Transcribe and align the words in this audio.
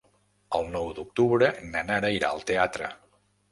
El 0.59 0.63
nou 0.75 0.89
d'octubre 1.01 1.51
na 1.75 1.85
Nara 1.91 2.11
irà 2.19 2.35
al 2.39 2.43
teatre. 2.53 2.93